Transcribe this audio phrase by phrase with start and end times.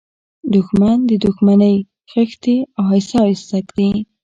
[0.53, 1.75] دښمن د دښمنۍ
[2.11, 3.91] خښتې آهسته آهسته ږدي